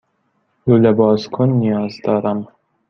لوله 0.67 0.91
بازکن 0.99 1.49
نیاز 1.61 1.93
دارم. 2.03 2.39